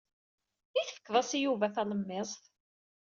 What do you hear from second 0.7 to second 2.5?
I tefkeḍ-as i Yuba talemmiẓt?